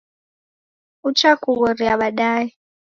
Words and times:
Uchakughoria 1.07 1.97
badaye 2.01 2.49